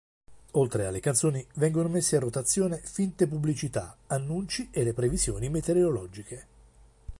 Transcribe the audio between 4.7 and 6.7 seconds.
e le previsioni meteorologiche.